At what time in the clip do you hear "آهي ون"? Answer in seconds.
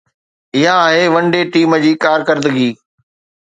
0.85-1.23